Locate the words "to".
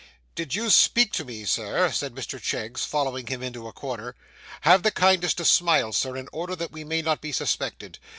1.13-1.23, 5.35-5.45